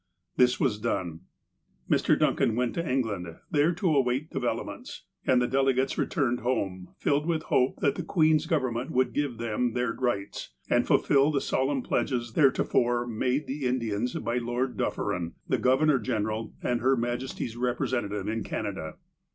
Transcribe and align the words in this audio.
This 0.35 0.59
was 0.59 0.79
done. 0.79 1.19
Mr. 1.87 2.17
Duncan 2.17 2.55
went 2.55 2.73
to 2.73 2.91
England, 2.91 3.35
there 3.51 3.71
to 3.75 3.95
await 3.95 4.31
develop 4.31 4.65
ments, 4.65 5.03
and 5.27 5.39
the 5.39 5.45
delegates 5.47 5.95
returned 5.95 6.39
home, 6.39 6.89
filled 6.97 7.27
with 7.27 7.43
hope 7.43 7.81
that 7.81 7.93
the 7.93 8.01
Queen's 8.01 8.47
Government 8.47 8.89
would 8.89 9.13
give 9.13 9.37
them 9.37 9.73
their 9.73 9.93
rights, 9.93 10.55
and 10.71 10.87
fulfill 10.87 11.29
the 11.31 11.39
solemn 11.39 11.83
pledges 11.83 12.31
theretofore 12.31 13.05
made 13.05 13.41
to 13.45 13.53
the 13.53 13.67
Indians 13.67 14.15
by 14.15 14.39
Lord 14.39 14.75
Dufferin, 14.75 15.33
the 15.47 15.59
Governor 15.59 15.99
General 15.99 16.51
and 16.63 16.81
Her 16.81 16.97
Majesty's 16.97 17.55
representative 17.55 18.27
in 18.27 18.43
Canada. 18.43 18.95